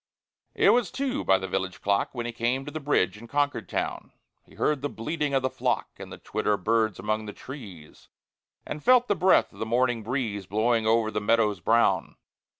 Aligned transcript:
It 0.55 0.71
was 0.71 0.89
two 0.89 1.23
by 1.23 1.37
the 1.37 1.47
village 1.47 1.79
clock, 1.79 2.09
When 2.13 2.25
he 2.25 2.31
came 2.31 2.65
to 2.65 2.71
the 2.71 2.79
bridge 2.79 3.19
in 3.19 3.27
Concord 3.27 3.69
town. 3.69 4.11
He 4.43 4.55
heard 4.55 4.81
the 4.81 4.89
bleating 4.89 5.35
of 5.35 5.43
the 5.43 5.49
flock, 5.51 5.89
And 5.99 6.11
the 6.11 6.17
twitter 6.17 6.53
of 6.53 6.63
birds 6.63 6.97
among 6.97 7.27
the 7.27 7.33
trees, 7.33 8.07
And 8.65 8.83
felt 8.83 9.07
the 9.07 9.13
breath 9.15 9.53
of 9.53 9.59
the 9.59 9.65
morning 9.67 10.01
breeze 10.01 10.47
Blowing 10.47 10.87
over 10.87 11.11
the 11.11 11.21
meadows 11.21 11.59
brown. 11.59 12.15